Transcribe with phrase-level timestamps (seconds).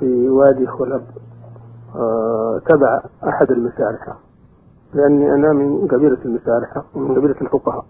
[0.00, 1.02] في وادي خلب
[1.96, 4.18] آه، تبع أحد المسارحة
[4.94, 7.84] لأني أنا من قبيلة المسارحة ومن قبيلة الفقهاء.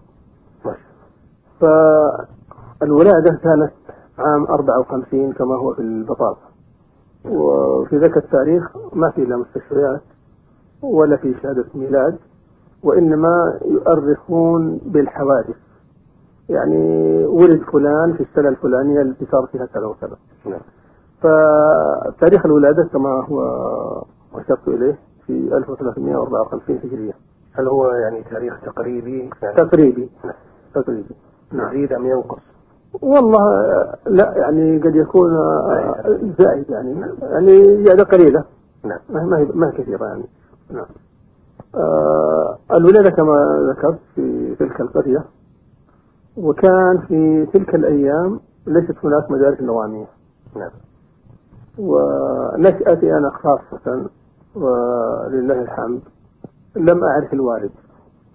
[2.79, 3.71] فالولادة كانت
[4.19, 6.51] عام 54 كما هو في البطاقة.
[7.25, 10.01] وفي ذاك التاريخ ما في لا مستشفيات
[10.81, 12.17] ولا في شهادة ميلاد
[12.83, 15.55] وإنما يؤرخون بالحوادث.
[16.49, 20.17] يعني ولد فلان في السنة الفلانية التي صار فيها كذا وكذا.
[21.21, 23.41] فتاريخ الولادة كما هو
[24.35, 27.13] أشرت إليه في 1354 هجرية.
[27.53, 30.09] هل هو يعني تاريخ تقريبي؟ يعني تقريبي.
[30.23, 30.33] نعم.
[30.73, 31.15] تقريبي.
[31.51, 31.73] نعم.
[31.73, 32.41] يزيد أم ينقص؟
[33.01, 33.65] والله
[34.07, 35.31] لا يعني قد يكون
[36.39, 36.69] زائد.
[36.69, 37.01] يعني.
[37.21, 38.43] يعني زيادة قليلة.
[38.83, 38.99] نعم.
[39.09, 40.23] ما هي ما هي كثيرة يعني.
[40.69, 40.85] نعم.
[41.75, 45.23] آه الولادة كما ذكرت في تلك القرية
[46.37, 50.07] وكان في تلك الأيام ليست هناك مدارس نظامية
[50.55, 50.69] نعم.
[51.77, 54.09] ونشأتي أنا خاصة
[54.55, 56.01] ولله الحمد.
[56.75, 57.71] لم أعرف الوالد.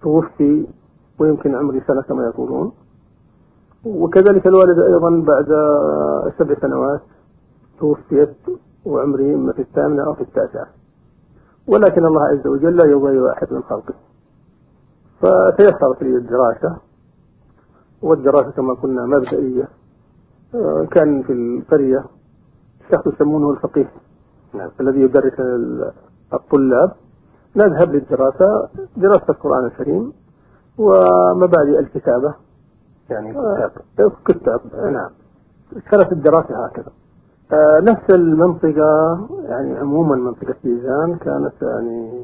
[0.01, 0.67] توفي
[1.19, 2.71] ويمكن عمري سنة كما يقولون.
[3.85, 5.45] وكذلك الوالد أيضا بعد
[6.39, 7.01] سبع سنوات
[7.79, 8.37] توفيت
[8.85, 10.67] وعمري إما في الثامنة أو في التاسعة.
[11.67, 13.93] ولكن الله عز وجل لا يضيع أحد من خلقه.
[15.21, 16.77] فتيسرت لي الدراسة
[18.01, 19.67] والدراسة كما قلنا مبدئية
[20.55, 22.05] آه، كان في القرية
[22.91, 23.91] شخص يسمونه الفقيه.
[24.53, 24.69] نعم.
[24.79, 25.33] الذي يدرس
[26.33, 26.91] الطلاب.
[27.55, 30.13] نذهب للدراسة دراسة القرآن الكريم
[30.77, 32.33] ومبادئ الكتابة.
[33.09, 33.71] يعني كتاب.
[33.99, 34.61] آه كتاب.
[34.93, 35.09] نعم.
[35.91, 36.91] كانت الدراسة هكذا.
[37.51, 42.23] آه نفس المنطقة يعني عموما منطقة ميزان كانت يعني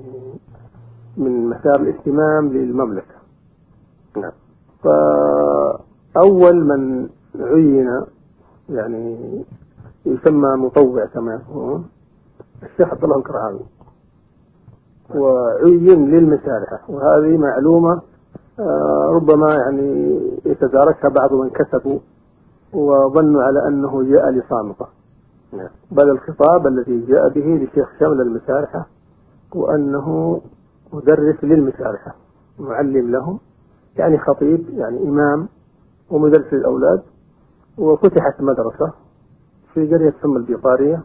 [1.18, 3.16] من مسار الاهتمام للمملكة.
[4.18, 4.32] نعم.
[4.84, 8.02] فأول من عين
[8.70, 9.46] يعني
[10.06, 11.90] يسمى مطوع كما يقولون.
[12.64, 13.60] الشيخ عبد الله الكرعاوي
[15.16, 18.02] وعين للمسارحة وهذه معلومة
[18.60, 22.00] آه، ربما يعني يتداركها بعض من كتبوا
[22.74, 24.86] وظنوا على أنه جاء لصامتة.
[25.54, 25.70] نعم.
[25.92, 28.88] بل الخطاب الذي جاء به لشيخ شمل المسارحة
[29.56, 30.42] وأنه
[30.94, 32.16] مدرس للمسارحة
[32.60, 33.40] معلم لهم
[33.98, 35.48] يعني خطيب يعني إمام
[36.10, 37.02] ومدرس للأولاد
[37.78, 38.94] وفتحت مدرسة
[39.74, 41.04] في قرية ثم البيطارية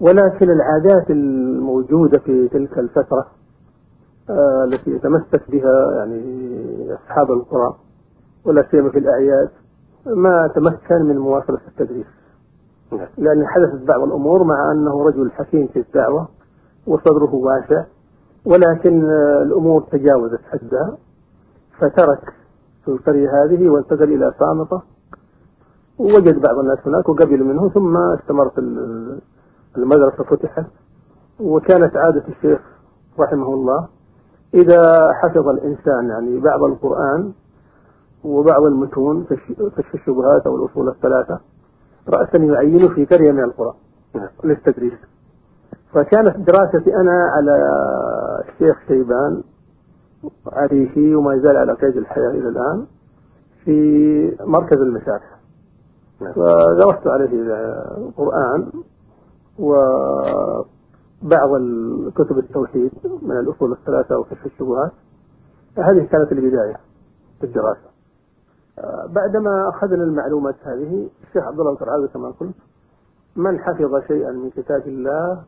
[0.00, 3.26] ولكن العادات الموجودة في تلك الفترة
[4.30, 7.74] آه، التي يتمسك بها يعني أصحاب القرى
[8.44, 9.48] ولا سيما في الأعياد
[10.06, 12.06] ما تمكن من مواصلة التدريس.
[13.18, 16.28] لأن حدثت بعض الأمور مع أنه رجل حكيم في الدعوة
[16.86, 17.84] وصدره واسع
[18.44, 20.96] ولكن آه، الأمور تجاوزت حدها
[21.78, 22.34] فترك
[22.84, 24.82] في القرية هذه وانتقل إلى صامتة
[25.98, 28.58] ووجد بعض الناس هناك وقبل منه ثم استمرت
[29.76, 30.66] المدرسة فتحت.
[31.40, 32.60] وكانت عادة الشيخ
[33.20, 33.88] رحمه الله
[34.54, 37.32] إذا حفظ الإنسان يعني بعض القرآن
[38.24, 41.40] وبعض المتون كشف الشبهات أو الأصول الثلاثة
[42.08, 43.74] رأسا يعين في قرية من القرى
[44.44, 44.98] للتدريس.
[45.92, 47.68] فكانت دراستي أنا على
[48.48, 49.42] الشيخ شيبان
[50.52, 52.86] عريشي وما يزال على قيد الحياة إلى الآن
[53.64, 55.31] في مركز المساحة
[56.32, 57.30] فدرست عليه
[57.98, 58.72] القرآن
[59.58, 64.92] وبعض الكتب التوحيد من الأصول الثلاثة وكشف الشبهات.
[65.78, 66.76] هذه كانت البداية
[67.40, 67.92] في الدراسة.
[69.08, 72.54] بعدما أخذنا المعلومات هذه الشيخ عبد الله القرعاوي كما قلت
[73.36, 75.42] من حفظ شيئا من كتاب الله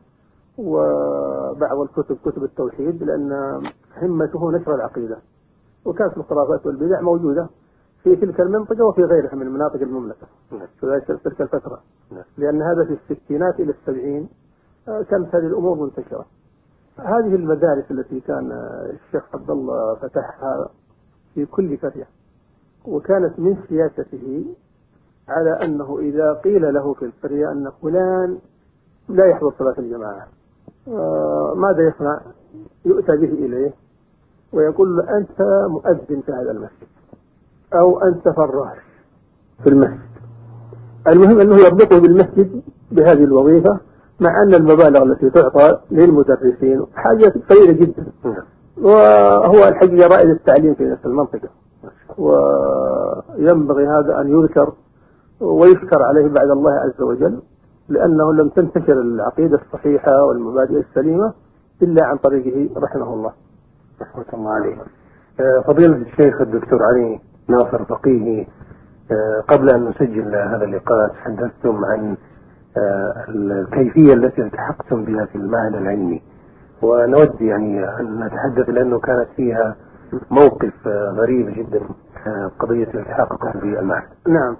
[0.57, 3.61] وبعض الكتب كتب التوحيد لأن
[4.01, 5.17] همته نشر العقيدة.
[5.85, 7.49] وكانت الخرافات والبدع موجودة.
[8.05, 10.67] في تلك المنطقة وفي غيرها من مناطق المملكة نعم.
[10.79, 11.81] في تلك الفترة.
[12.37, 14.29] لأن هذا في الستينات إلى السبعين
[14.87, 16.25] آه، كانت هذه الأمور منتشرة
[16.97, 18.51] هذه المدارس التي كان
[18.93, 20.69] الشيخ عبد الله فتحها
[21.33, 22.07] في كل قرية
[22.87, 24.45] وكانت من سياسته
[25.27, 28.39] على أنه إذا قيل له في القرية أن فلان
[29.09, 30.27] لا يحضر صلاة الجماعة
[30.87, 32.21] آه، ماذا يصنع
[32.85, 33.73] يؤتى به إليه
[34.53, 36.94] ويقول له أنت مؤذن في هذا المسجد
[37.73, 38.77] أو أنت فراش
[39.63, 39.99] في المسجد.
[41.07, 43.79] المهم أنه يربطه بالمسجد بهذه الوظيفة
[44.19, 48.05] مع أن المبالغ التي تعطى للمدرسين حاجة قليلة جدا.
[48.77, 51.49] وهو الحقيقة رائد التعليم في نفس المنطقة.
[52.17, 54.73] وينبغي هذا أن يذكر
[55.39, 57.39] ويشكر عليه بعد الله عز وجل
[57.89, 61.33] لأنه لم تنتشر العقيدة الصحيحة والمبادئ السليمة
[61.81, 63.31] إلا عن طريقه رحمه الله.
[64.01, 64.75] رحمة الله عليه.
[65.61, 67.19] فضيلة الشيخ الدكتور علي
[67.49, 68.47] ناصر فقيهي.
[69.11, 72.17] آه، قبل أن نسجل هذا اللقاء تحدثتم عن
[72.77, 76.21] آه، الكيفية التي التحقتم بها في المعهد العلمي.
[76.81, 79.75] ونود يعني أن نتحدث لأنه كانت فيها
[80.31, 81.81] موقف آه، غريب جدا
[82.59, 84.57] قضية التحاقكم بالمعهد نعم.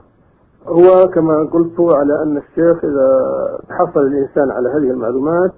[0.68, 3.10] هو كما قلت على أن الشيخ إذا
[3.70, 5.52] حصل الإنسان على هذه المعلومات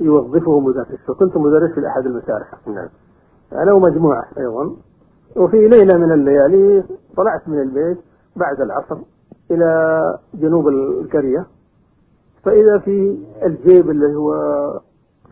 [0.00, 2.54] يوظفه مدرس فكنت مدرس في أحد المسارح.
[2.66, 2.88] نعم.
[3.52, 4.76] أنا ومجموعة أيضا.
[5.36, 6.84] وفي ليلة من الليالي
[7.16, 7.98] طلعت من البيت
[8.36, 8.96] بعد العصر
[9.50, 11.46] إلى جنوب القرية
[12.44, 14.34] فإذا في الجيب اللي هو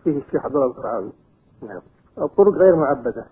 [0.03, 1.09] فيه الشيخ عبد الله القرعاوي
[1.61, 1.81] نعم.
[2.21, 3.25] الطرق غير معبدة.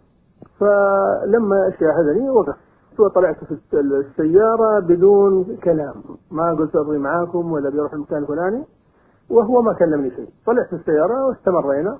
[0.59, 2.55] فلما شاهدني وقف.
[2.99, 5.93] وطلعت في السيارة بدون كلام.
[6.31, 8.63] ما قلت أبغي معاكم ولا بيروح المكان الفلاني.
[9.29, 10.29] وهو ما كلمني شيء.
[10.45, 11.97] طلعت في السيارة واستمرينا.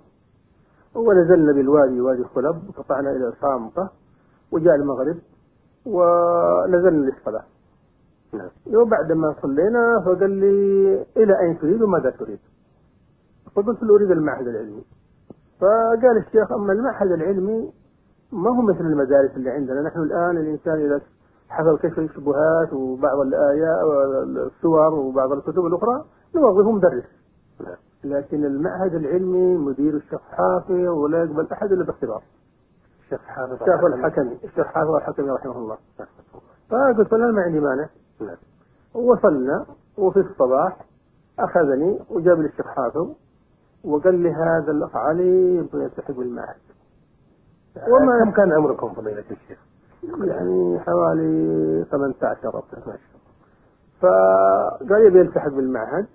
[0.96, 2.62] ونزلنا بالوادي وادي الخلب.
[2.78, 3.90] قطعنا إلى صامقة
[4.52, 5.18] وجاء المغرب
[5.86, 7.44] ونزلنا للصلاة.
[8.34, 8.50] نعم.
[8.68, 12.40] وبعد ما صلينا فقال لي إلى أين تريد وماذا تريد؟
[13.56, 14.84] فقلت له أريد المعهد العلمي.
[15.60, 17.72] فقال الشيخ أما المعهد العلمي
[18.32, 19.82] ما هو مثل المدارس اللي عندنا.
[19.82, 21.02] نحن الآن الإنسان إذا
[21.50, 26.06] حصل كشف الشبهات وبعض الآيات والسور وبعض الكتب الأخرى
[26.36, 27.04] نوظفه مدرس.
[27.62, 27.78] نعم.
[28.04, 32.24] لكن المعهد العلمي مدير الشيخ حافظ ولا يقبل أحد إلا باختبار.
[33.14, 34.38] الشيخ الحكمي.
[34.44, 35.78] الشيخ حافظ الحكمي رحمه الله.
[36.70, 37.90] فقلت له ما عندي مانع.
[38.22, 38.38] نعم.
[38.94, 39.66] وصلنا
[39.98, 40.78] وفي الصباح
[41.40, 43.08] أخذني وجاب لي الشيخ حافظ
[43.84, 46.56] وقال لي هذا الأخ علي يبغى يلتحق بالمعهد
[47.90, 49.60] وما كم كان عمركم فضيلة الشيخ؟
[50.24, 53.20] يعني حوالي 18 ربع ما شاء الله
[54.02, 56.08] فقال يبي يلتحق بالمعهد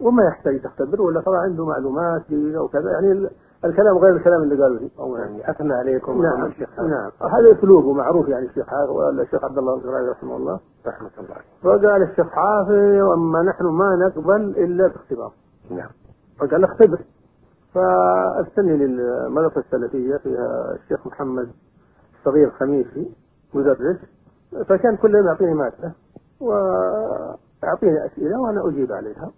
[0.00, 3.30] وما يحتاج تختبر ولا طبعا عنده معلومات وكذا يعني
[3.64, 7.10] الكلام غير الكلام اللي قالوا لي يعني أثنى عليكم نعم الشيخ نعم.
[7.22, 7.58] هذا.
[7.58, 10.60] أسلوبه معروف يعني الشيخ حافظ الشيخ عبد الله القرعي رحمه الله.
[10.86, 11.36] رحمة الله.
[11.62, 15.32] فقال الشيخ حافظ اما نحن ما نقبل إلا باختبار.
[15.70, 15.90] نعم.
[16.38, 16.98] فقال اختبر.
[17.74, 21.48] فارسلني للمدرسة السلفية فيها الشيخ محمد
[22.24, 23.12] صغير خميسي
[23.54, 23.96] مدرس.
[24.68, 25.92] فكان كل يوم يعطيني مادة
[26.40, 29.30] ويعطيني أسئلة وأنا أجيب عليها.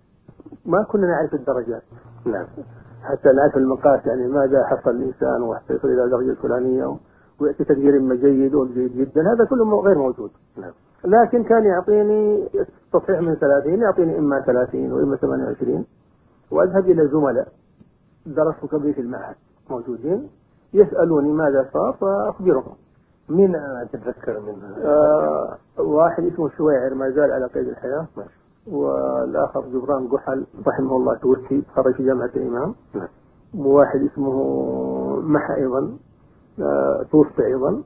[0.67, 1.83] ما كنا نعرف الدرجات.
[2.27, 2.47] نعم.
[3.05, 6.97] حتى نعرف المقاس يعني ماذا حصل الانسان وحتى يصل إلى الدرجه الفلانية؟
[7.41, 9.21] ويأتي تقدير اما جيد وجيد جدا.
[9.33, 10.31] هذا كله غير موجود.
[10.57, 10.73] نعم.
[11.05, 12.49] لكن كان يعطيني
[12.93, 15.85] تصحيح من 30 يعطيني إما 30 وإما 28
[16.51, 17.49] وأذهب إلى زملاء
[18.27, 19.35] درسوا قبلي في المعهد
[19.71, 20.29] موجودين
[20.75, 22.75] يسألوني ماذا صار فأخبرهم.
[23.29, 23.57] مين
[23.93, 24.55] تتذكر من
[24.85, 28.07] آه واحد اسمه شويعر ما زال على قيد الحياة.
[28.67, 32.75] والآخر جبران قحل رحمه الله توفي خرج في جامعة الإمام.
[32.95, 33.09] نعم.
[33.59, 34.37] وواحد اسمه
[35.21, 35.97] محا أيضا
[36.61, 37.83] آه، توفي أيضا.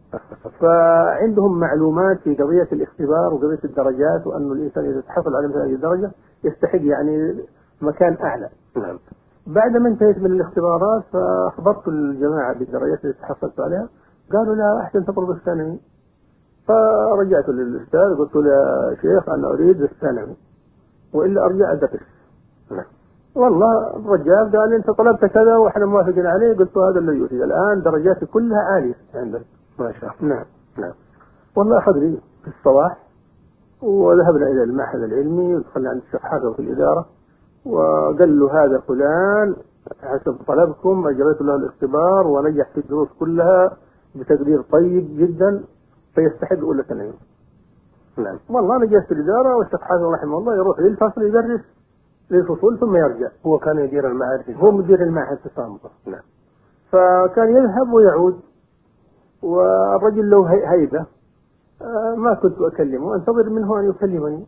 [0.60, 6.10] فعندهم معلومات في قضية الاختبار وقضية الدرجات وانه الإنسان إذا تحصل على مثل هذه الدرجة
[6.44, 7.44] يستحق يعني
[7.82, 8.48] مكان أعلى.
[8.76, 8.98] نعم.
[9.46, 13.88] بعد ما انتهيت من الاختبارات فأخبرت الجماعة بالدرجات التي حصلت عليها.
[14.32, 15.78] قالوا لا أحسن تطلب الثانوي.
[16.68, 20.36] فرجعت للأستاذ قلت له يا شيخ أنا أريد الثانوي.
[21.14, 22.00] وإلا أرجع ادرس
[22.70, 22.84] نعم.
[23.34, 27.42] والله الرجال قال أنت طلبت كذا وإحنا موافقين عليه قلت له هذا الذي يريد.
[27.42, 29.42] الآن درجاتي كلها عالية عندك.
[29.78, 30.34] ما شاء الله.
[30.34, 30.44] نعم
[30.78, 30.92] نعم.
[31.56, 32.98] والله أخذ لي في الصباح
[33.82, 37.06] وذهبنا إلى المعهد العلمي ودخلنا عند الشيخ حافظ في الإدارة
[37.66, 39.56] وقال له هذا فلان
[40.02, 43.76] حسب طلبكم أجريت له الاختبار ونجح في الدروس كلها
[44.14, 45.64] بتقدير طيب جدا
[46.14, 47.12] فيستحق اولى ثانوي
[48.18, 48.38] نعم.
[48.50, 51.60] والله أنا جلست في الإدارة والشيخ حافظ رحمه الله يروح للفصل يدرس
[52.30, 53.28] للفصول ثم يرجع.
[53.46, 56.22] هو كان يدير المعهد في هو مدير المعهد في صامته نعم.
[56.92, 58.40] فكان يذهب ويعود
[59.42, 61.06] والرجل له هي- هيبة.
[61.82, 64.46] آه، ما كنت أكلمه أنتظر منه أن يكلمني.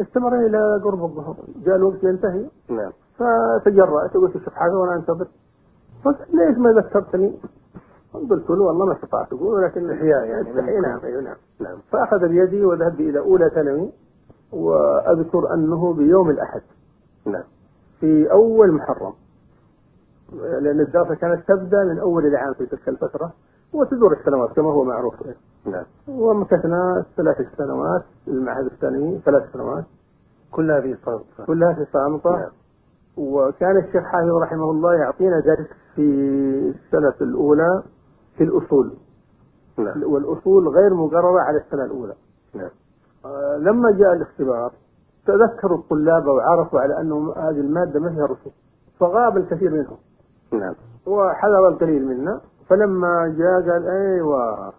[0.00, 1.36] استمر إلى قرب الظهر.
[1.64, 2.46] جاء الوقت ينتهي.
[2.68, 2.92] نعم.
[3.18, 5.26] فتجرأت قلت شوف حاجة وأنا أنتظر.
[6.04, 7.32] فقال ليش ما ذكرتني؟
[8.12, 9.32] قلت له والله ما استطعت.
[9.32, 10.50] ولكن إحياء يعني.
[10.50, 11.00] استحي نعم.
[11.04, 11.78] أيوة نعم نعم.
[11.90, 13.92] فأخذ بيدي وذهبت إلى أولى ثانوي
[14.52, 16.62] وأذكر أنه بيوم الأحد.
[17.26, 17.44] نعم.
[18.00, 19.12] في أول محرم.
[20.60, 23.32] لأن الدراسة كانت تبدأ من أول العام في تلك الفترة
[23.72, 25.14] وتدور السنوات كما هو معروف.
[25.66, 25.84] نعم.
[26.08, 29.84] ومكثنا ثلاث سنوات المعهد الثانوي ثلاث سنوات.
[30.50, 32.30] كلها في صامت كلها في صامتة.
[32.30, 32.50] نعم.
[33.16, 36.02] وكان الشيخ حافظ رحمه الله يعطينا درس في
[36.74, 37.82] السنة الأولى.
[38.36, 38.92] في الأصول.
[39.78, 40.02] نعم.
[40.04, 42.14] والأصول غير مقررة على السنة الأولى.
[42.54, 42.70] نعم.
[43.24, 44.72] آه، لما جاء الاختبار
[45.26, 48.52] تذكروا الطلاب وعرفوا على أنه هذه المادة ما فيها رسوم
[49.00, 49.96] فغاب الكثير منهم.
[50.52, 50.74] نعم.
[51.06, 52.40] وحذر القليل منا.
[52.68, 54.72] فلما جاء قال أيوه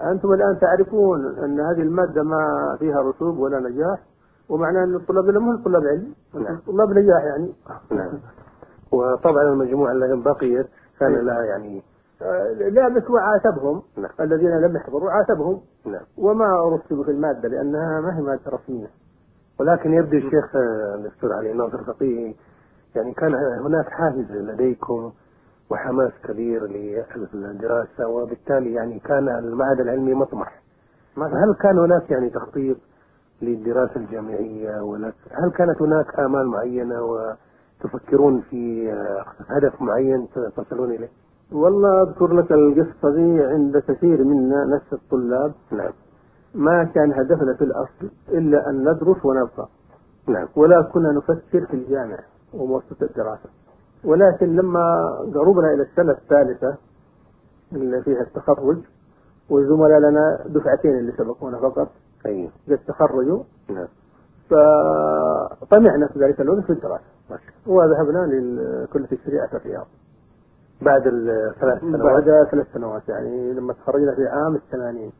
[0.00, 3.98] أنتم الآن تعرفون أن هذه المادة ما فيها رسوب ولا نجاح
[4.48, 6.58] ومعناه أن الطلاب لهم هم طلاب علم نعم.
[6.66, 7.52] طلاب نجاح يعني.
[7.90, 8.18] نعم.
[8.92, 10.66] وطبعا المجموعة التي بقيت
[11.00, 11.82] كان لها يعني
[12.24, 14.10] آه، لا بس هو عاتبهم نعم.
[14.20, 15.60] الذين لم يحضروا عاتبهم.
[15.86, 16.02] نعم.
[16.18, 18.86] وما رتبوا في المادة لأنها ما هي مادة رسمية.
[19.60, 20.56] ولكن يبدو الشيخ
[20.94, 22.34] الدكتور علي ناصر فقيه
[22.96, 25.12] يعني كان هناك حافز لديكم
[25.70, 26.66] وحماس كبير
[27.34, 30.62] للدراسة وبالتالي يعني كان المعهد العلمي مطمح.
[31.16, 32.76] هل كان هناك يعني تخطيط
[33.42, 38.92] للدراسة الجامعية؟ ولا هل كانت هناك آمال معينة؟ وتفكرون في
[39.48, 41.08] هدف معين تصلون إليه؟
[41.54, 45.52] والله أذكر لك القصة دي عند كثير منا نفس الطلاب.
[45.70, 45.92] نعم.
[46.54, 49.68] ما كان هدفنا في الأصل إلا أن ندرس ونبقى.
[50.28, 50.48] نعم.
[50.56, 53.48] ولا كنا نفكر في الجامعة ومؤسسة الدراسة.
[54.04, 56.76] ولكن لما قربنا إلى السنة الثالثة
[57.72, 58.78] اللي فيها التخرج
[59.50, 61.88] والزملاء لنا دفعتين اللي سبقونا فقط
[62.68, 63.88] قد تخرجوا نعم.
[64.50, 67.04] فطمعنا في ذلك الوقت في الدراسة.
[67.66, 69.86] وذهبنا لكلية الشريعة في الرياض.
[70.82, 75.12] بعد الثلاث سنوات بعد ثلاث سنوات يعني لما تخرجنا في عام الثمانين.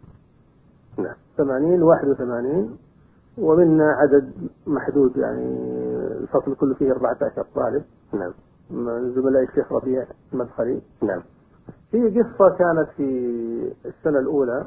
[0.99, 1.15] نعم.
[1.37, 2.79] 80 81
[3.39, 4.33] ومنا عدد
[4.67, 5.59] محدود يعني
[6.21, 7.85] الفصل كله فيه 14 طالب.
[8.13, 8.33] نعم.
[8.71, 10.83] من زملاء الشيخ ربيع المدخلي.
[11.03, 11.23] نعم.
[11.91, 14.67] في قصة كانت في السنة الأولى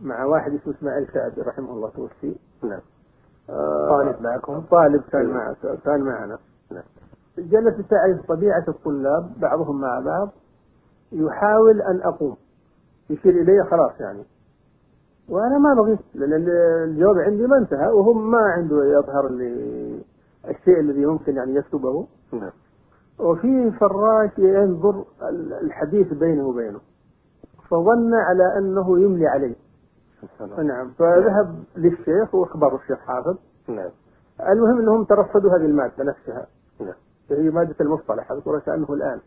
[0.00, 2.34] مع واحد اسمه إسماعيل شعبي رحمه الله توفي.
[2.62, 2.80] نعم.
[3.50, 5.34] آه، طالب معكم؟ طالب كان أيوه.
[5.34, 6.38] مع كان معنا.
[6.70, 6.82] نعم.
[7.38, 10.28] جلس تعرف طبيعة الطلاب بعضهم مع بعض
[11.12, 12.36] يحاول أن أقوم.
[13.10, 14.22] يشير إلي خلاص يعني.
[15.28, 16.50] وأنا ما بغيت لأن ال-
[16.90, 20.02] الجواب عندي ما انتهى وهم ما عنده يظهر لي
[20.48, 22.50] الشيء الذي يمكن يعني يكتبه نعم.
[23.18, 26.80] وفي فراش ينظر ال- الحديث بينه وبينه.
[27.70, 29.54] فظن على أنه يملي عليه.
[30.58, 30.90] نعم.
[30.98, 33.36] فذهب للشيخ وأخبره الشيخ حافظ.
[33.68, 33.90] نعم.
[34.48, 36.46] المهم أنهم ترصدوا هذه المادة نفسها.
[37.32, 39.20] هي مادة المصطلح أذكر كأنه الآن.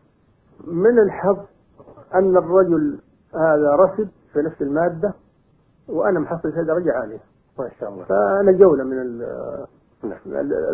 [0.67, 1.37] من الحظ
[2.15, 2.99] أن الرجل
[3.35, 5.13] هذا رصد في نفس المادة
[5.89, 7.19] وأنا محصل فيها درجة عالية.
[7.59, 8.03] ما شاء الله.
[8.05, 9.17] فنجونا من
[10.03, 10.19] نعم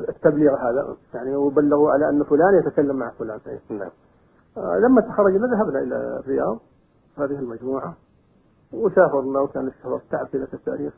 [0.09, 0.95] التبليغ هذا.
[1.13, 3.39] يعني وبلغوا على أن فلان يتكلم مع فلان.
[3.69, 3.89] نعم.
[4.57, 6.59] آه، لما تخرجنا ذهبنا إلى الرياض
[7.17, 7.93] هذه المجموعة
[8.73, 10.93] وسافرنا وكان السفر تعب في التاريخ.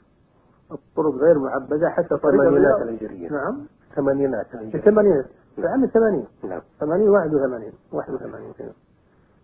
[0.71, 3.29] الطرق غير معبدة حتى طريق الثمانينات الهجرية.
[3.29, 3.65] نعم.
[3.91, 4.79] الثمانينات الهجرية.
[4.79, 6.25] الثمانينات في عام الثمانين.
[6.43, 6.61] نعم.
[6.79, 8.73] 80 81 81 كذا.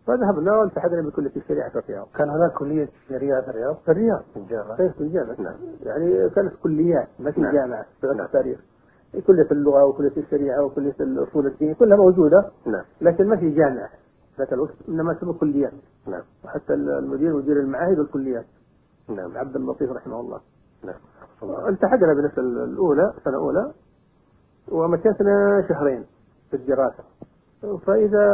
[0.07, 2.07] فذهبنا والتحقنا بكلية الشريعة في الرياض.
[2.15, 4.21] كان هناك كلية شريعة في الرياض؟ في الرياض.
[4.33, 4.77] في الجامعة.
[4.77, 5.35] كيف في الجامعة.
[5.41, 5.55] نعم.
[5.83, 7.53] يعني كانت كليات ما في نعم.
[7.53, 8.21] جامعة في نعم.
[8.21, 8.59] التاريخ
[9.27, 12.51] كلية اللغة وكلية الشريعة وكلية الأصول الدين كلها موجودة.
[12.65, 12.83] نعم.
[13.01, 13.89] لكن ما في جامعة.
[14.39, 15.73] ذاك الوقت إنما تسمى كليات.
[16.07, 16.23] نعم.
[16.45, 18.45] وحتى المدير مدير المعاهد والكليات.
[19.09, 19.37] نعم.
[19.37, 20.39] عبد اللطيف رحمه الله.
[20.83, 20.95] نعم.
[21.69, 23.71] التحقنا بالنسبة الأولى سنة أولى.
[24.71, 26.05] ومكثنا شهرين
[26.50, 27.03] في الدراسة.
[27.86, 28.25] فإذا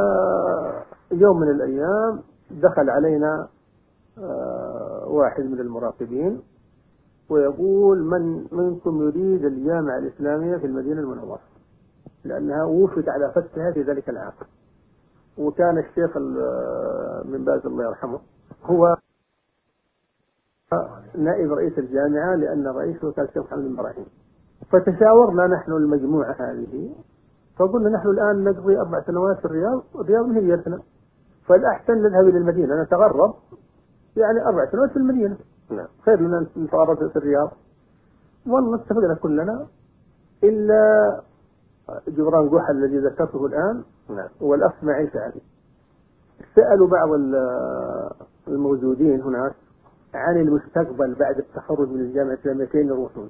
[1.11, 2.21] يوم من الأيام
[2.51, 3.47] دخل علينا
[4.17, 6.41] آه، واحد من المراقبين
[7.29, 11.39] ويقول من منكم يريد الجامعة الإسلامية في المدينة المنورة؟
[12.23, 14.33] لأنها وفت على فتحها في ذلك العام.
[15.37, 18.19] وكان الشيخ ال- من باز الله يرحمه
[18.65, 18.95] هو
[21.15, 24.05] نائب رئيس الجامعة لأن رئيسه كان الشيخ محمد بن إبراهيم.
[24.73, 26.95] فتشاورنا نحن المجموعة هذه.
[27.59, 30.79] فقلنا نحن الآن نقضي أربع سنوات في الرياض الرياض ما هي ديارتنا
[31.45, 33.33] فالأحسن نذهب إلى المدينة نتغرب
[34.17, 35.37] يعني أربع سنوات في المدينة.
[35.69, 35.87] نعم.
[36.05, 37.51] خير لنا نتغرب في الرياض.
[38.47, 39.65] والله اتفقنا كلنا
[40.43, 41.21] إلا
[42.07, 44.29] جبران جحا الذي ذكرته الآن نعم.
[44.41, 45.41] والأخ اسماعيل سعدي
[46.55, 48.09] سألوا بعض ال-
[48.47, 49.53] الموجودين هناك
[50.13, 53.29] عن المستقبل بعد التخرج من الجامعة الإسلامية فين يروحون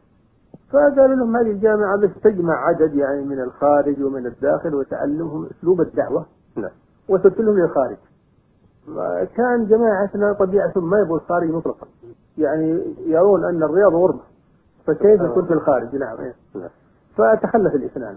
[0.72, 6.25] فقالوا لهم هذه الجامعة بس تجمع عدد يعني من الخارج ومن الداخل وتعلمهم أسلوب الدعوة.
[6.55, 6.72] نعم.
[7.10, 7.98] وترسلهم للخارج
[9.36, 11.88] كان جماعتنا طبيعتهم ما يبغوا الخارج مطلقا.
[12.38, 14.22] يعني يرون أن الرياض غربة.
[14.86, 16.17] فكيف يكون في الخارج؟ نعم.
[16.55, 16.70] نعم.
[17.17, 18.15] فتخلف الاثنان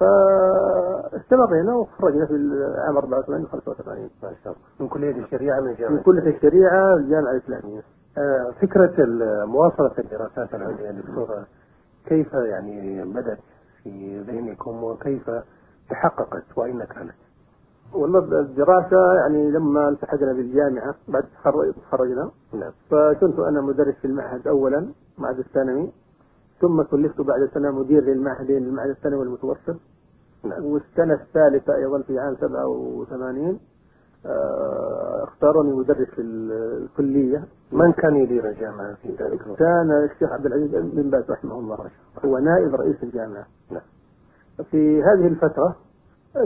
[0.00, 4.56] فاستمرينا وخرجنا في العام 84 85 ما شاء الله.
[4.80, 7.82] من كلية الشريعة من من جامعة كلية الشريعة الجامعة الإسلامية.
[8.18, 9.06] آه، فكرة
[9.44, 11.46] مواصلة الدراسات العليا دكتورة
[12.06, 13.38] كيف يعني بدأت
[13.82, 15.30] في ذهنكم وكيف
[15.90, 17.14] تحققت وأين كانت؟
[17.92, 22.72] والله الدراسة يعني لما التحقنا بالجامعة بعد تخرج- تخرجنا نعم.
[22.90, 25.90] فكنت أنا مدرس في المعهد أولا معهد الثانوي
[26.60, 29.76] ثم كلفت بعد سنة مدير للمعهدين المعهد الثانوي والمتوسط
[30.44, 30.64] نعم.
[30.64, 33.60] والسنة الثالثة أيضا في عام 87
[34.26, 37.44] آه، اختاروني مدرس الكلية.
[37.72, 41.78] من كان يدير الجامعة في ذلك الوقت؟ كان الشيخ عبد العزيز بن باز رحمه الله
[42.24, 43.46] هو نائب رئيس الجامعة.
[43.70, 43.82] نعم.
[44.70, 45.76] في هذه الفترة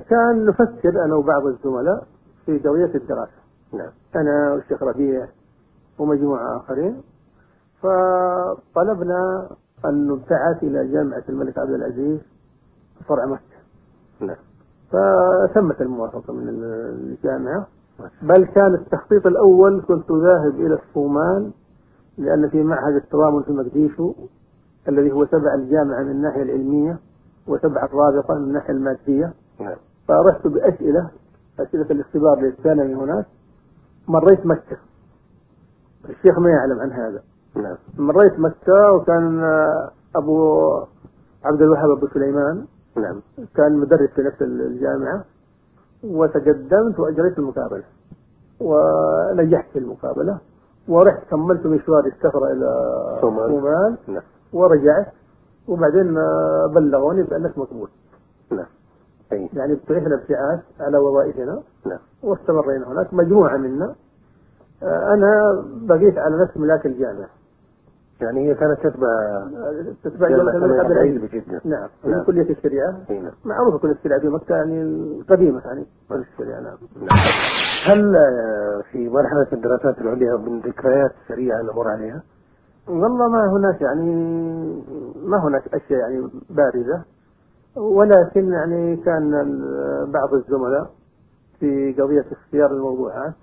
[0.08, 2.06] كان نفكر أنا وبعض الزملاء
[2.46, 3.40] في دورية الدراسة.
[3.72, 3.90] نعم.
[4.16, 5.26] أنا والشيخ ربيع
[5.98, 7.02] ومجموعة آخرين.
[7.82, 9.48] فطلبنا
[9.84, 12.20] أن نبتعث إلى جامعة الملك عبد العزيز
[13.08, 13.60] فرع مكة.
[14.20, 14.49] نعم.
[14.90, 17.66] فتمت الموافقة من الجامعة.
[18.22, 21.50] بل كان التخطيط الأول كنت ذاهب إلى الصومال
[22.18, 24.14] لأن في معهد التضامن في مقديشو
[24.88, 26.98] الذي هو تبع الجامعة من الناحية العلمية
[27.46, 29.32] وتبع الرابطة من الناحية المادية.
[29.60, 29.76] نعم.
[30.08, 31.10] فرحت بأسئلة
[31.60, 33.26] أسئلة الاختبار للثانوي هناك.
[34.08, 34.76] مريت مكة.
[36.08, 37.22] الشيخ ما يعلم عن هذا.
[37.56, 37.76] نعم.
[37.98, 39.42] مريت مكة وكان
[40.16, 40.70] أبو
[41.44, 42.64] عبد الوهاب أبو سليمان
[42.96, 43.22] نعم.
[43.56, 45.24] كان مدرس في نفس الجامعة
[46.04, 47.84] وتقدمت وأجريت المقابلة
[48.60, 50.38] ونجحت في المقابلة
[50.88, 52.68] ورحت كملت مشواري السفر إلى
[53.20, 53.96] صومال.
[54.08, 54.22] نعم.
[54.52, 55.06] ورجعت
[55.68, 56.14] وبعدين
[56.74, 57.88] بلغوني بأنك مقبول
[58.50, 58.66] نعم.
[59.32, 59.48] أي.
[59.52, 61.62] يعني ابتعثنا ابتعاث على وظائفنا.
[61.86, 61.98] نعم.
[62.22, 63.94] واستمرينا هناك مجموعة منا.
[64.82, 67.28] أنا بقيت على نفس ملاك الجامعة.
[68.22, 69.08] يعني هي كانت تتبع
[70.04, 72.20] تتبع جامعة الملك عبد العزيز جدا نعم نعم.
[72.20, 74.82] في كلية الشريعة نعم معروفة كلية الشريعة في مكة يعني
[75.28, 77.18] قديمة يعني كلية الشريعة نعم نعم.
[77.84, 78.16] هل
[78.92, 82.22] في مرحلة الدراسات العليا من ذكريات سريعة نمر عليها؟
[82.88, 84.14] والله ما هناك يعني
[85.24, 87.02] ما هناك أشياء يعني بارزة
[87.76, 89.30] ولكن يعني كان
[90.12, 90.90] بعض الزملاء
[91.60, 93.34] في قضية اختيار الموضوعات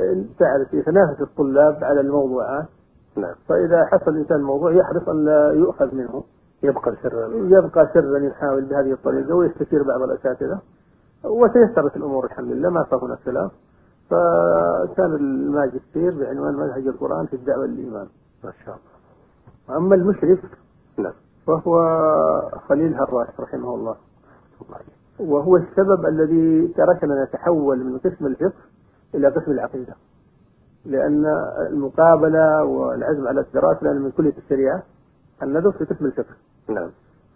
[0.00, 2.66] وتعرف يتنافس الطلاب على الموضوعات.
[3.16, 3.34] نعم.
[3.48, 6.24] فإذا حصل الإنسان موضوع يحرص أن لا يؤخذ منه.
[6.62, 10.58] يبقى سرا يبقى سرا يحاول بهذه الطريقة ويستشير بعض الأساتذة.
[11.24, 13.50] وتيسرت الأمور الحمد لله ما صار هناك خلاف
[14.10, 18.06] فكان الماجستير بعنوان منهج القرآن في الدعوة للإيمان.
[18.44, 19.76] ما شاء الله.
[19.78, 20.38] أما المشرف
[20.98, 21.12] نعم.
[21.46, 21.82] فهو
[22.68, 23.96] خليل هراس رحمه الله.
[25.20, 28.52] وهو السبب الذي تركنا نتحول من قسم الفقه
[29.14, 29.94] إلى قسم العقيدة.
[30.84, 31.26] لأن
[31.70, 34.82] المقابلة والعزم على الدراسة لأن من كلية الشريعة
[35.42, 36.34] أن ندرس في قسم الفقه.
[36.68, 36.90] نعم.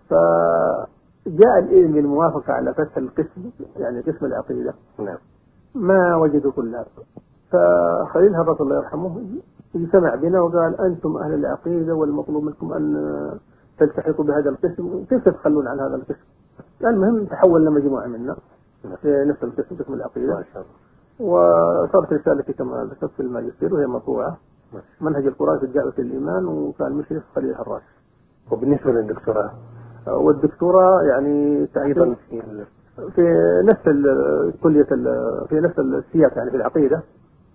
[0.09, 4.75] فجاء الإذن بالموافقة على فتح القسم يعني قسم العقيدة.
[4.99, 5.19] نعم.
[5.75, 6.85] ما وجدوا كلها
[7.51, 9.23] فخليل هرس الله يرحمه
[9.75, 13.39] اجتمع بنا وقال أنتم أهل العقيدة والمطلوب منكم أن
[13.79, 15.05] تلتحقوا بهذا القسم.
[15.05, 16.25] كيف تتخلون عن هذا القسم؟
[16.85, 18.37] المهم تحولنا مجموعة منا
[19.03, 20.35] في نفس القسم قسم العقيدة.
[20.35, 20.84] ما شاء الله.
[21.21, 24.37] وصارت رسالتي كما ذكرت في الماجستير وهي مطبوعة.
[25.01, 27.81] منهج القرآن في الدعوة الإيمان وكان مشرف خليل الله.
[28.51, 29.51] وبالنسبة للدكتوراه؟
[30.07, 32.17] والدكتوراه يعني أيضا
[33.15, 33.23] في
[33.65, 33.83] نفس
[34.63, 34.85] كلية
[35.49, 37.03] في نفس السياق يعني في العقيدة.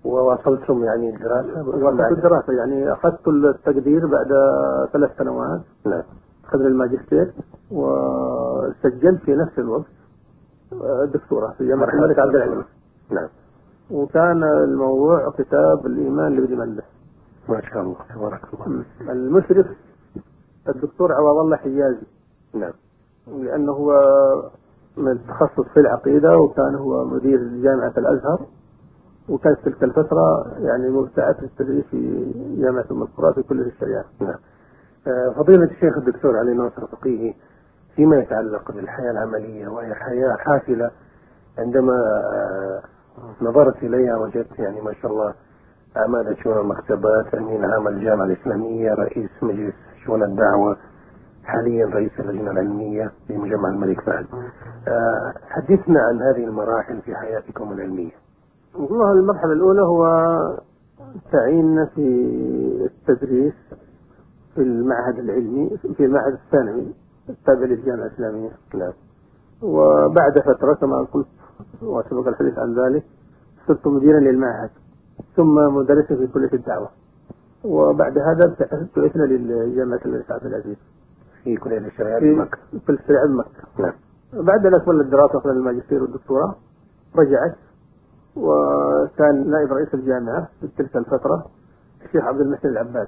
[0.05, 2.93] وواصلتم يعني الدراسة؟ وقت الدراسة يعني.
[2.93, 4.27] أخذت التقدير بعد
[4.93, 6.03] ثلاث سنوات نعم.
[6.45, 7.33] أخذنا الماجستير
[7.71, 9.85] وسجلت في نفس الوقت
[11.03, 12.63] الدكتوراه في جامعة الملك عبد العزيز.
[13.11, 13.27] نعم.
[13.91, 16.83] وكان الموضوع كتاب الإيمان لابن مندة.
[17.49, 18.83] ما شاء الله تبارك الله.
[19.09, 19.65] المشرف
[20.69, 22.05] الدكتور عوض الله حجازي
[22.53, 22.73] نعم.
[23.27, 23.93] لأنه هو
[24.97, 28.39] من التخصص في العقيدة وكان هو مدير جامعة الأزهر.
[29.29, 34.05] وكانت تلك الفترة يعني مبتعث للتدريس في جامعة أم القرى في كلية الشريعة.
[34.21, 34.35] نعم.
[35.07, 37.33] آه، فضيلة الشيخ الدكتور علي ناصر فقيهي
[37.95, 40.91] فيما يتعلق بالحياة العملية وهي حياة حافلة
[41.57, 41.93] عندما
[42.33, 42.81] آه،
[43.41, 45.33] نظرت إليها وجدت يعني ما شاء الله
[45.97, 49.73] أعمال شؤون المكتبات أمين عام الجامعة الإسلامية رئيس مجلس
[50.05, 50.77] شؤون الدعوة
[51.43, 54.25] حاليا رئيس اللجنة العلمية في مجمع الملك فهد.
[54.87, 58.11] آه، حدثنا عن هذه المراحل في حياتكم العلمية.
[58.75, 60.05] والله المرحلة الأولى هو
[61.31, 62.01] تعيين في
[62.85, 63.53] التدريس
[64.55, 66.93] في المعهد العلمي في المعهد الثانوي
[67.29, 68.49] التابع للجامعة الإسلامية.
[68.75, 68.93] نعم.
[69.61, 71.27] وبعد فترة كما قلت
[71.81, 73.03] وسبق الحديث عن ذلك.
[73.67, 74.69] صرت مديرا للمعهد
[75.35, 76.89] ثم مدرسا في كلية الدعوة.
[77.63, 78.55] وبعد هذا
[78.97, 80.77] بعثنا للجامعة الملك عبد العزيز.
[81.43, 83.49] في كلية الشريعة في في مكة في الشريعة بمكة.
[83.79, 83.93] نعم.
[84.33, 86.55] بعد أن أكمل الدراسة أخذنا الماجستير والدكتوراه.
[87.15, 87.55] رجعت.
[88.35, 91.45] وكان نائب رئيس الجامعة في تلك الفترة
[92.05, 93.07] الشيخ عبد المحسن الله.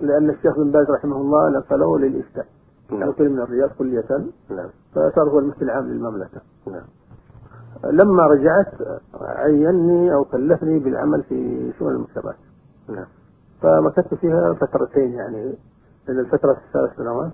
[0.00, 2.46] لأن الشيخ بن باز رحمه الله نقله للإفتاء.
[2.90, 3.14] نعم.
[3.18, 4.08] من الرياض كلية.
[4.50, 4.68] نعم.
[4.92, 6.40] فصار هو المفتي العام للمملكة.
[6.66, 6.86] نعم.
[7.84, 8.74] لما رجعت
[9.20, 12.36] عيني أو كلفني بالعمل في شؤون المكتبات
[12.88, 13.06] نعم.
[13.62, 15.54] فمكثت فيها فترتين يعني
[16.08, 17.32] لأن الفترة ثلاث سنوات.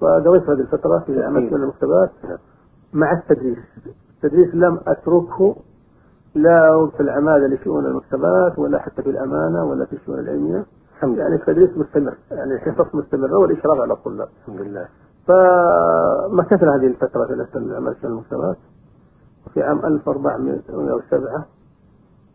[0.00, 2.10] فقضيت هذه الفترة في عمل شؤون المكتبات
[2.92, 3.58] مع التدريس.
[4.16, 5.56] التدريس لم أتركه
[6.34, 10.64] لا في العمادة لشؤون المكتبات ولا حتى في الأمانة ولا في الشؤون العلمية.
[11.02, 12.14] يعني التدريس مستمر.
[12.30, 14.28] يعني الحصص مستمرة والإشراف على الطلاب.
[14.40, 14.88] الحمد لله.
[15.26, 18.56] فمكثنا هذه الفترة في العمل في المكتبات
[19.54, 21.46] في عام 1407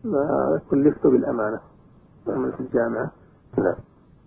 [0.04, 1.60] ما كلفت بالأمانة
[2.30, 3.12] أعمل في الجامعة.
[3.58, 3.76] نعم.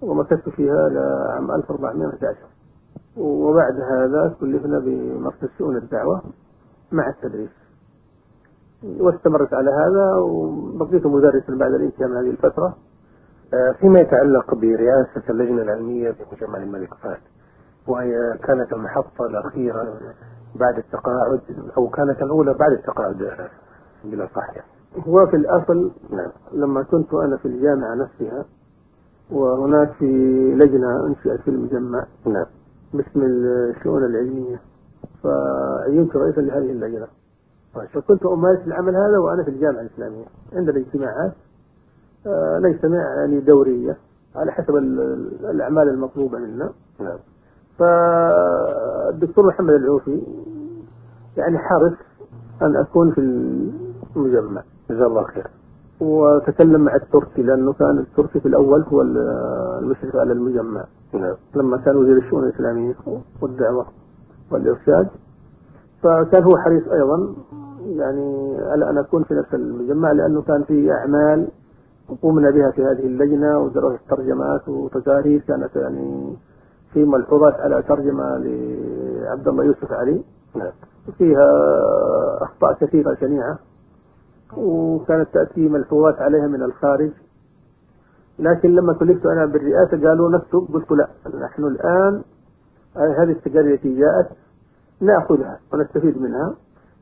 [0.02, 2.36] ومكثت فيها لعام 1411
[3.16, 6.22] وبعد هذا كلفنا بمركز شؤون الدعوة
[6.92, 7.50] مع التدريس.
[8.82, 12.76] واستمرت على هذا وبقيت مدرسا بعد الانتهاء من هذه الفترة.
[13.54, 17.20] آه، فيما يتعلق برئاسة اللجنة العلمية في مجمع الملك فهد.
[17.86, 19.98] وهي كانت المحطة الأخيرة
[20.60, 21.40] بعد التقاعد
[21.76, 23.16] أو كانت الأولى بعد التقاعد
[24.04, 24.68] بلا صح يعني.
[25.06, 26.30] هو في الأصل نعم.
[26.52, 28.44] لما كنت أنا في الجامعة نفسها
[29.30, 30.04] وهناك في
[30.54, 32.46] لجنة أنشئت في المجمع نعم.
[32.94, 34.60] باسم الشؤون العلمية
[35.22, 37.06] فعينت رئيسا لهذه اللجنة.
[37.94, 40.24] فكنت أمارس العمل هذا وأنا في الجامعة الإسلامية.
[40.52, 41.32] عندنا اجتماعات
[42.26, 43.96] آه، نجتمع يعني دورية
[44.36, 44.76] على حسب
[45.50, 46.70] الأعمال المطلوبة منا.
[47.00, 47.18] نعم.
[47.78, 50.22] فالدكتور محمد العوفي
[51.36, 51.92] يعني حرص
[52.62, 53.20] أن أكون في
[54.16, 54.62] المجمع.
[54.90, 55.46] جزاه الله خير.
[56.00, 60.84] وتكلم مع التركي لأنه كان التركي في الأول هو المشرف على المجمع.
[61.14, 61.34] نعم.
[61.54, 62.94] لما كان وزير الشؤون الإسلامية
[63.40, 63.86] والدعوة
[64.50, 65.08] والإرشاد
[66.02, 67.34] فكان هو حريص أيضا
[67.86, 71.48] يعني على أن أكون في نفس المجمع لأنه كان في أعمال
[72.22, 76.36] قمنا بها في هذه اللجنة ودراسة ترجمات وتكاريس كانت يعني
[76.92, 80.24] في ملحوظات على ترجمة لعبد الله يوسف علي.
[80.54, 80.72] نعم.
[81.18, 81.48] فيها
[82.42, 83.58] أخطاء كثيرة شنيعة
[84.56, 87.10] وكانت تأتي ملحوظات عليها من الخارج.
[88.38, 91.08] لكن لما كلفت أنا بالرئاسة قالوا نكتب قلت لا
[91.40, 92.22] نحن الآن
[92.96, 94.28] هذه التجارب التي جاءت
[95.00, 96.54] نأخذها ونستفيد منها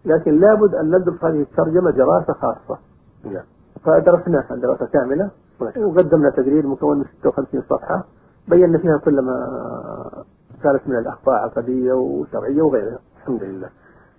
[0.05, 2.79] لكن لابد أن ندرس هذه الترجمة دراسة خاصة.
[3.25, 3.45] نعم.
[3.85, 8.05] فدرسناها دراسة كاملة وقدمنا تقرير مكون من 56 صفحة.
[8.49, 10.25] بينا فيها كل ما
[10.63, 13.69] كانت من الأخطاء عقدية وشرعية وغيرها الحمد لله.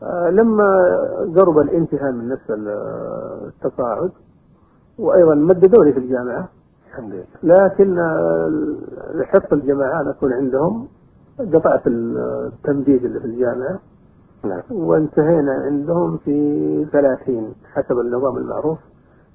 [0.03, 0.65] آه، لما
[1.35, 4.11] قرب الانتهاء من نفس التقاعد
[4.99, 6.49] وأيضا مد دوري في الجامعة
[6.89, 7.25] الحمد لله.
[7.65, 7.95] لكن
[9.13, 10.87] لحق الجماعة أن أكون عندهم
[11.53, 13.79] قطعت التمديد اللي في الجامعة.
[14.43, 14.61] نعم.
[14.71, 18.77] وانتهينا عندهم في ثلاثين حسب النظام المعروف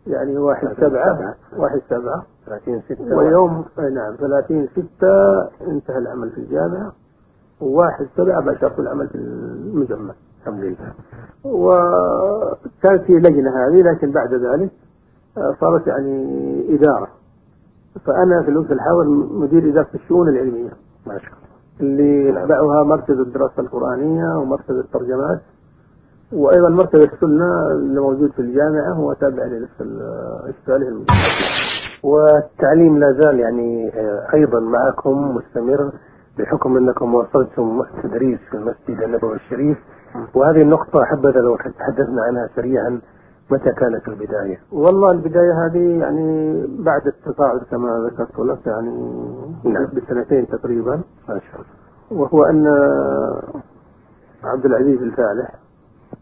[0.07, 1.35] يعني واحد سبعة.
[1.57, 2.27] واحد سبعة.
[2.47, 6.93] 30 6 ويوم نعم 30 ستة انتهى العمل في الجامعة
[7.61, 10.15] وواحد سبعة بشرت العمل في المجمع.
[10.41, 10.93] الحمد لله.
[11.45, 14.71] وكانت في لجنة هذه لكن بعد ذلك
[15.39, 17.09] آه، صارت يعني إدارة.
[18.07, 20.71] فأنا في الوقت الحاضر مدير إدارة الشؤون العلمية
[21.07, 21.43] ما شاء الله.
[21.81, 25.41] اللي يتبعها مركز الدراسة القرآنية ومركز الترجمات
[26.33, 31.15] وأيضا مركز السنة اللي موجود في الجامعة هو تابع لنفس الإشكاله المجمع
[32.03, 35.93] والتعليم لا زال يعني آه، أيضا معكم مستمر
[36.39, 39.79] بحكم أنكم وصلتم التدريس في المسجد النبوي الشريف.
[40.35, 43.01] وهذه النقطة حبذا لو تحدثنا عنها سريعا
[43.51, 48.91] متى كانت البداية؟ والله البداية هذه يعني بعد التقاعد كما ذكرت لك يعني
[49.65, 49.87] نعم.
[49.87, 50.97] بسنتين تقريبا.
[51.29, 52.23] ما شاء الله.
[52.23, 52.67] وهو أن
[54.45, 55.55] عبد العزيز الفالح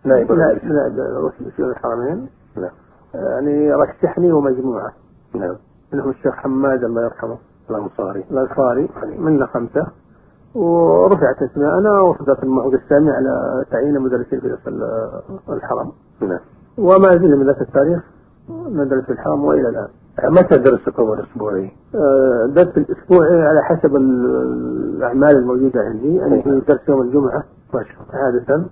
[0.05, 2.71] نائب نائب رئيس الحرمين نعم.
[3.14, 4.93] يعني رشحني ومجموعة.
[5.35, 5.57] نعم.
[5.92, 7.38] منهم الشيخ حماد الله يرحمه.
[7.70, 9.87] الأنصاري الأنصاري منا خمسة.
[10.55, 14.59] ورفعت اسماءنا وصدت المعهود السامي على تعيين مدرسين في
[15.48, 15.92] الحرم.
[16.20, 16.38] نعم.
[16.79, 18.03] وما زلنا من ذاك التاريخ
[18.50, 19.88] ندرس في الحرم وإلى الآن.
[20.24, 26.14] متى درسكم الأسبوعي؟ آه، درس الأسبوعي على حسب ال- الأعمال الموجودة عندي.
[26.16, 28.24] يعني في درس يوم الجمعة ما شاء الله.
[28.24, 28.64] عاده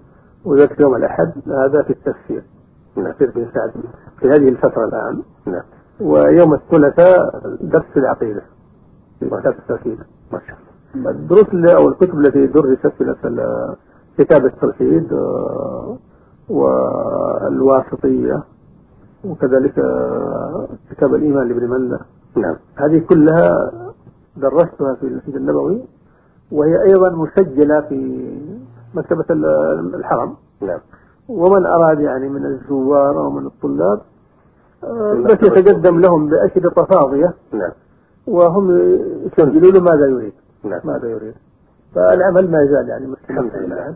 [0.45, 2.43] ودرس يوم الأحد هذا في التفسير.
[2.99, 3.73] التفسير في ساعة
[4.21, 5.23] في هذه الفترة الآن.
[5.47, 5.63] نعم.
[6.01, 8.43] ويوم الثلاثاء درس في العقيدة.
[9.21, 9.99] في كتاب التوحيد.
[10.33, 10.57] ما شاء
[10.95, 11.11] الله.
[11.11, 13.05] الدروس أو الكتب التي درست في
[14.19, 15.97] كتاب التوحيد آه،
[16.49, 18.43] والواسطية
[19.25, 22.01] وكذلك آه، كتاب الإيمان لابن منده
[22.37, 22.57] نعم.
[22.77, 23.71] هذه كلها
[24.37, 25.81] درستها في المسجد النبوي
[26.53, 28.29] وهي أيضا مسجلة في
[28.95, 30.35] مكتبة ال- الحرم.
[30.63, 30.81] نعم.
[31.29, 34.01] ومن أراد يعني من الزوار أو من الطلاب
[34.83, 37.35] بس المكتبة يتقدم لهم باشرطه فاضية.
[37.53, 37.71] نعم.
[38.27, 38.79] وهم
[39.27, 40.33] يسجلوا له ماذا يريد؟
[40.65, 40.81] نعم.
[40.85, 41.35] ماذا يريد؟
[41.95, 43.95] فالعمل ما زال يعني الحمد لله.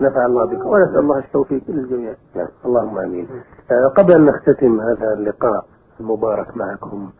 [0.00, 0.68] نفع الله بكم.
[0.68, 2.14] ونسأل الله التوفيق للجميع.
[2.36, 2.48] نعم.
[2.66, 3.28] اللهم آمين.
[3.70, 5.64] آه، قبل أن نختتم هذا اللقاء
[6.00, 7.10] المبارك معكم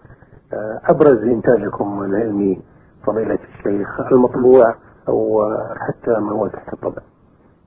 [0.52, 2.60] آه، أبرز إنتاجكم العلمي
[3.06, 4.74] فضيلة الشيخ المطبوع
[5.08, 7.02] أو آه، حتى ما هو تحت الطبع.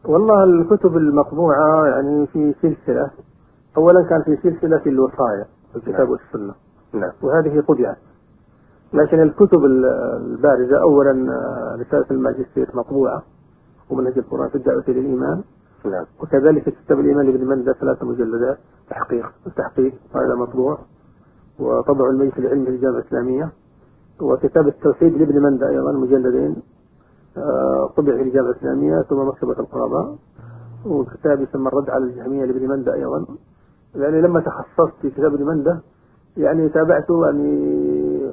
[0.05, 3.09] والله الكتب المطبوعة يعني في سلسلة
[3.77, 6.09] أولا كان في سلسلة في الوصايا الكتاب نعم.
[6.09, 6.53] والسنة.
[6.93, 7.11] نعم.
[7.21, 7.97] وهذه طبعت
[8.93, 13.23] لكن الكتب البارزة أولا آه، رسالة الماجستير مطبوعة
[13.89, 15.43] ومنهج القرآن في الدعوة للإيمان.
[15.85, 16.05] نعم.
[16.21, 18.57] وكذلك كتاب الإيمان لابن مندة ثلاثة مجلدات
[18.89, 19.25] تحقيق
[19.57, 20.77] تحقيق هذا مطبوع.
[21.59, 23.51] وطبع المجلس العلمي للجامعة الإسلامية.
[24.21, 26.55] وكتاب التوحيد لابن مندة أيضا مجلدين
[27.37, 30.17] آه، طبع في الجامعة الإسلامية ثم مكتبة القرابة.
[30.85, 33.25] وكتاب يسمى الرد على الجهمية لابن مندة أيضا.
[33.95, 35.79] يعني لما تخصصت في كتاب ابن مندة
[36.37, 38.31] يعني تابعت يعني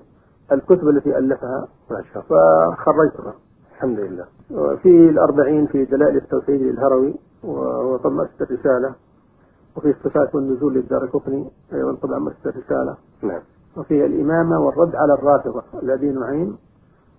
[0.52, 3.34] الكتب التي ألفها ما شاء الله فخرجتها.
[3.74, 4.24] الحمد لله.
[4.76, 8.94] في الأربعين في دلائل التوحيد للهروي وهو طبعا مؤسسة رسالة
[9.76, 13.40] وفي الصفات والنزول للدار الكفني أيضا طبعا مؤسسة رسالة نعم.
[13.76, 16.56] وفي الإمامة والرد على الرافضة الذي نعيم.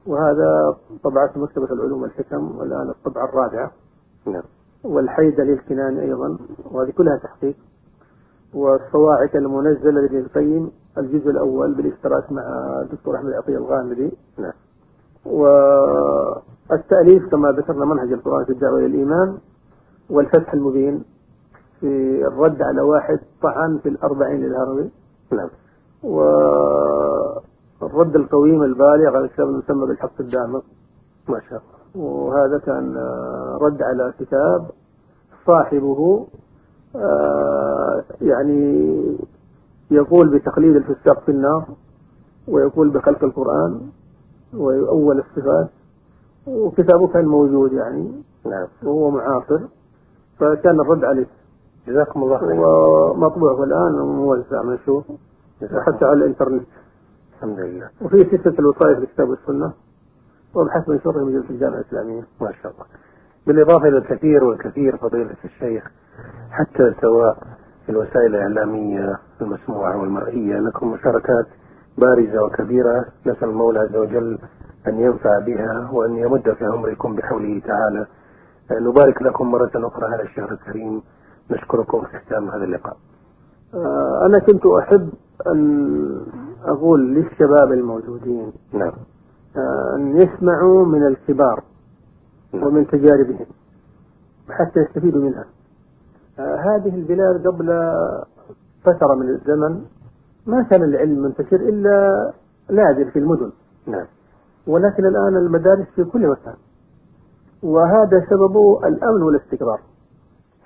[0.08, 3.72] وهذا طبعت مكتبة العلوم والحكم والآن الطبعة الرابعة.
[4.26, 4.44] نعم.
[4.84, 6.38] والحيدة للكناني أيضا.
[6.72, 7.56] وهذه كلها تحقيق.
[8.54, 12.42] والصواعق المنزلة لابن القيم الجزء الأول بالاشتراك مع
[12.82, 14.54] الدكتور أحمد عطية الغامدي نعم.
[16.70, 19.38] والتأليف كما ذكرنا منهج القرآن في الدعوة إلى الإيمان
[20.10, 21.04] والفتح المبين
[21.80, 24.90] في الرد على واحد طعن في الأربعين للهروي
[25.32, 25.50] نعم.
[27.82, 30.62] والرد القويم البالغ على الكتاب المسمى بالحق الدامغ
[31.30, 32.06] ما شاء الله.
[32.08, 32.98] وهذا كان
[33.62, 34.66] رد على كتاب
[35.48, 36.28] صاحبه
[38.22, 38.92] يعني
[39.92, 41.66] يقول بتقليد الفساق في النار
[42.48, 43.82] ويقول بخلق القرآن
[44.54, 45.70] ويؤول الصفات
[46.48, 48.12] وكتابه كان موجود يعني.
[48.46, 48.68] نعم.
[48.84, 49.60] وهو معاصر.
[50.40, 51.28] فكان الرد عليه.
[51.88, 52.60] جزاكم الله خير.
[52.60, 55.04] ومطبوع الآن وموزع منشور
[55.62, 56.68] حتى على الإنترنت.
[57.36, 57.90] الحمد لله.
[58.02, 59.74] وفي سلسلة الوصايا في الكتاب والسنة
[60.56, 62.24] وبحث منشور في الجامعة الإسلامية.
[62.42, 62.86] ما شاء الله.
[63.48, 65.92] بالإضافة إلى الكثير والكثير فضيلة الشيخ
[66.52, 67.38] حتى سواء
[67.86, 71.46] في الوسائل الإعلامية المسموعة والمرئية لكم مشاركات
[71.98, 73.06] بارزة وكبيرة.
[73.26, 74.40] نسأل المولى عز وجل
[74.88, 78.06] أن ينفع بها وأن يمد في عمركم بحوله تعالى.
[78.72, 81.02] نبارك لكم مرة أخرى هذا الشهر الكريم.
[81.52, 82.98] نشكركم في ختام هذا اللقاء.
[83.74, 85.10] آه، أنا كنت أحب
[85.48, 86.26] أن
[86.66, 88.94] أقول للشباب الموجودين نعم.
[89.58, 91.64] آه، أن يسمعوا من الكبار.
[92.54, 93.46] ومن تجاربهم
[94.50, 95.46] حتى يستفيدوا منها.
[96.40, 97.68] آه، هذه البلاد قبل
[98.84, 99.82] فترة من الزمن
[100.46, 102.32] ما كان العلم منتشر إلا
[102.70, 103.52] نادر في المدن.
[103.88, 104.06] نعم.
[104.68, 106.56] ولكن الآن المدارس في كل مكان.
[107.64, 109.80] وهذا سببه الأمن والاستقرار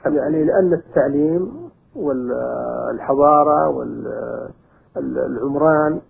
[0.05, 3.69] يعني لأن التعليم والحضارة
[4.95, 6.01] والعمران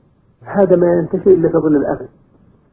[0.43, 2.07] هذا ما ينتشر إلا في ظل الأمن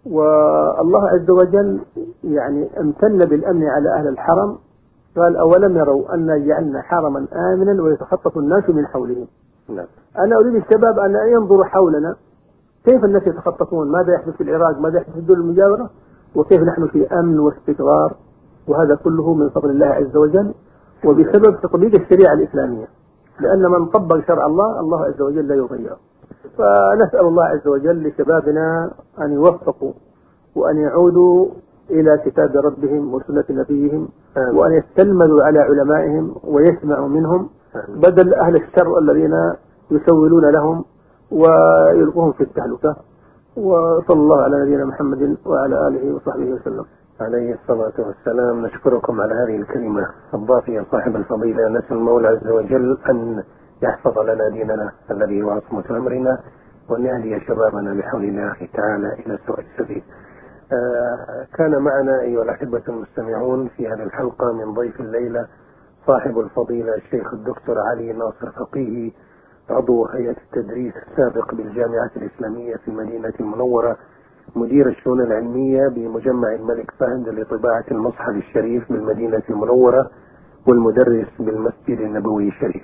[0.06, 1.80] والله عز وجل
[2.24, 4.58] يعني امتن بالأمن على أهل الحرم.
[5.16, 9.26] قال أولم يروا أن جعلنا حرما آمنا ويتخطف الناس من حولهم.
[9.68, 9.86] نعم.
[10.18, 12.16] أنا أريد الشباب أن ينظروا حولنا.
[12.84, 15.90] كيف الناس يتخطفون؟ ماذا يحدث في العراق؟ ماذا يحدث في الدول المجاورة؟
[16.34, 18.14] وكيف نحن في أمن واستقرار؟
[18.68, 20.54] وهذا كله من فضل الله عز وجل
[21.04, 22.86] وبسبب تطبيق الشريعة الإسلامية.
[23.40, 25.96] لأن من طبق شرع الله الله عز وجل لا يضيعه
[26.58, 28.90] فنسأل الله عز وجل لشبابنا
[29.20, 29.92] أن يوفقوا
[30.56, 31.46] وأن يعودوا
[31.90, 34.08] إلى كتاب ربهم وسنة نبيهم
[34.52, 37.48] وأن يستلمذوا على علمائهم ويسمعوا منهم
[37.88, 39.52] بدل أهل الشر الذين
[39.90, 40.84] يسولون لهم
[41.30, 42.96] ويلقوهم في التهلكة.
[43.56, 46.84] وصلى الله على نبينا محمد وعلى آله وصحبه وسلم.
[47.20, 48.66] عليه الصلاة والسلام.
[48.66, 50.84] نشكركم على هذه الكلمة الضافية.
[50.92, 53.42] صاحب الفضيلة نسأل المولى عز وجل أن
[53.82, 56.38] يحفظ لنا ديننا الذي هو عصمة أمرنا
[56.88, 60.02] وأن يهدي شبابنا بحول الله تعالى إلى سواء السبيل.
[60.72, 65.46] آه كان معنا أيها الأحبة المستمعون في هذه الحلقة من ضيف الليلة
[66.06, 69.10] صاحب الفضيلة الشيخ الدكتور علي ناصر فقيه
[69.70, 73.96] عضو هيئة التدريس السابق بالجامعة الإسلامية في المدينة المنورة
[74.56, 80.10] مدير الشؤون العلمية بمجمع الملك فهد لطباعة المصحف الشريف بالمدينة المنورة
[80.68, 82.82] والمدرس بالمسجد النبوي الشريف.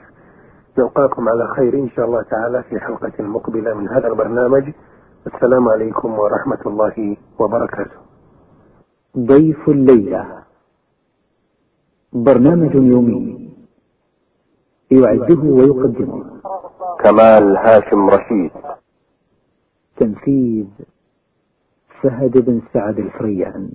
[0.78, 4.72] نلقاكم على خير إن شاء الله تعالى في حلقة مقبلة من هذا البرنامج.
[5.26, 8.00] السلام عليكم ورحمة الله وبركاته.
[9.18, 10.42] ضيف الليلة.
[12.12, 13.50] برنامج يومي.
[14.90, 16.24] يعده ويقدمه.
[17.04, 18.50] كمال هاشم رشيد.
[19.96, 20.66] تنفيذ
[22.02, 23.70] فهد بن سعد الفريان.